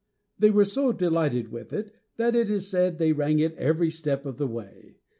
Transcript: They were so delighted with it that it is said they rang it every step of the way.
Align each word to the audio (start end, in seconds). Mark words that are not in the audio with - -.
They 0.39 0.49
were 0.49 0.65
so 0.65 0.91
delighted 0.91 1.49
with 1.51 1.71
it 1.71 1.93
that 2.17 2.33
it 2.35 2.49
is 2.49 2.67
said 2.67 2.97
they 2.97 3.13
rang 3.13 3.37
it 3.37 3.53
every 3.55 3.91
step 3.91 4.25
of 4.25 4.37
the 4.39 4.47
way. 4.47 4.95